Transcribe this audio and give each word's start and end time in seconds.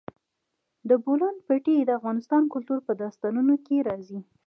د 0.89 0.91
بولان 1.03 1.35
پټي 1.47 1.75
د 1.83 1.89
افغان 1.99 2.43
کلتور 2.53 2.79
په 2.87 2.93
داستانونو 3.01 3.53
کې 3.65 3.75
راځي. 3.87 4.19